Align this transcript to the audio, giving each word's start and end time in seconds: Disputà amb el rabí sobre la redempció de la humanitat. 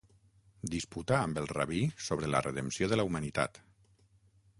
Disputà 0.75 1.19
amb 1.25 1.41
el 1.41 1.49
rabí 1.51 1.81
sobre 2.05 2.31
la 2.37 2.41
redempció 2.47 2.89
de 2.95 2.99
la 3.01 3.05
humanitat. 3.11 3.61